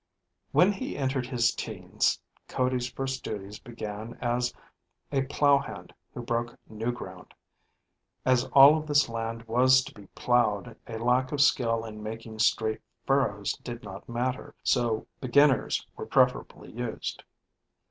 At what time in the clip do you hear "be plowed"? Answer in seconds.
9.93-10.75